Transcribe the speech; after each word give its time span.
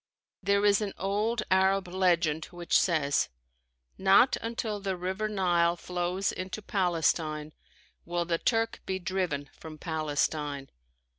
There 0.41 0.65
is 0.65 0.81
an 0.81 0.95
old 0.97 1.43
Arab 1.51 1.87
legend 1.87 2.45
which 2.45 2.75
says: 2.75 3.29
"Not 3.99 4.35
until 4.41 4.79
the 4.79 4.97
River 4.97 5.29
Nile 5.29 5.75
flows 5.75 6.31
into 6.31 6.63
Palestine 6.63 7.53
will 8.03 8.25
the 8.25 8.39
Turk 8.39 8.81
be 8.87 8.97
driven 8.97 9.51
from 9.53 9.77
Palestine." 9.77 10.69